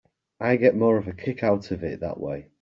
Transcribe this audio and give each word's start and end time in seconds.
I 0.39 0.55
get 0.55 0.75
more 0.75 0.97
of 0.97 1.07
a 1.07 1.13
kick 1.13 1.43
out 1.43 1.69
of 1.69 1.83
it 1.83 1.99
that 1.99 2.19
way. 2.19 2.47